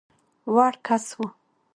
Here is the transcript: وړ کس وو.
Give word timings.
وړ 0.53 0.73
کس 0.85 1.05
وو. 1.17 1.27